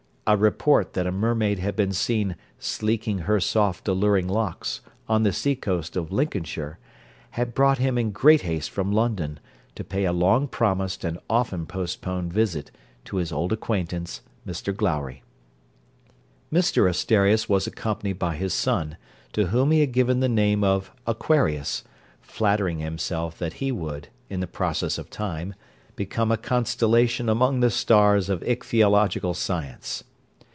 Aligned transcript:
A 0.27 0.37
report 0.37 0.93
that 0.93 1.05
a 1.07 1.11
mermaid 1.11 1.59
had 1.59 1.75
been 1.75 1.91
seen 1.91 2.37
'sleeking 2.57 3.23
her 3.23 3.41
soft 3.41 3.85
alluring 3.89 4.29
locks' 4.29 4.79
on 5.09 5.23
the 5.23 5.33
sea 5.33 5.57
coast 5.57 5.97
of 5.97 6.09
Lincolnshire, 6.09 6.79
had 7.31 7.53
brought 7.53 7.79
him 7.79 7.97
in 7.97 8.11
great 8.11 8.41
haste 8.43 8.69
from 8.69 8.93
London, 8.93 9.41
to 9.75 9.83
pay 9.83 10.05
a 10.05 10.13
long 10.13 10.47
promised 10.47 11.03
and 11.03 11.19
often 11.29 11.65
postponed 11.65 12.31
visit 12.31 12.71
to 13.03 13.17
his 13.17 13.33
old 13.33 13.51
acquaintance, 13.51 14.21
Mr 14.47 14.73
Glowry. 14.73 15.21
Mr 16.53 16.87
Asterias 16.87 17.49
was 17.49 17.67
accompanied 17.67 18.17
by 18.19 18.35
his 18.37 18.53
son, 18.53 18.95
to 19.33 19.47
whom 19.47 19.69
he 19.71 19.81
had 19.81 19.91
given 19.91 20.21
the 20.21 20.29
name 20.29 20.63
of 20.63 20.91
Aquarius 21.05 21.83
flattering 22.21 22.79
himself 22.79 23.37
that 23.39 23.53
he 23.53 23.69
would, 23.69 24.07
in 24.29 24.39
the 24.39 24.47
process 24.47 24.97
of 24.97 25.09
time, 25.09 25.55
become 25.97 26.31
a 26.31 26.37
constellation 26.37 27.27
among 27.27 27.59
the 27.59 27.69
stars 27.71 28.29
of 28.29 28.39
ichthyological 28.43 29.35
science. 29.35 30.05